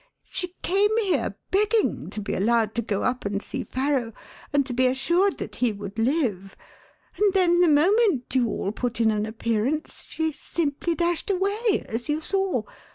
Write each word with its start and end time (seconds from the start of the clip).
"She 0.31 0.55
came 0.63 0.97
here 0.97 1.35
begging 1.51 2.09
to 2.09 2.21
be 2.21 2.33
allowed 2.33 2.73
to 2.73 2.81
go 2.81 3.03
up 3.03 3.23
and 3.23 3.39
see 3.39 3.63
Farrow 3.63 4.13
and 4.51 4.65
to 4.65 4.73
be 4.73 4.87
assured 4.87 5.37
that 5.37 5.57
he 5.57 5.71
would 5.71 5.99
live, 5.99 6.57
and 7.19 7.31
then 7.35 7.59
the 7.59 7.67
moment 7.67 8.23
you 8.33 8.47
all 8.47 8.71
put 8.71 8.99
in 8.99 9.11
an 9.11 9.27
appearance 9.27 10.03
she 10.09 10.31
simply 10.31 10.95
dashed 10.95 11.29
away, 11.29 11.85
as 11.87 12.09
you 12.09 12.19
saw. 12.19 12.63